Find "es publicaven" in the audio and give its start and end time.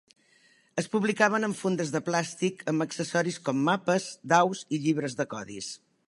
0.81-1.47